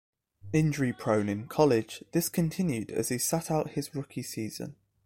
[0.51, 4.75] Injury-prone in college, this continued as he sat out his rookie season.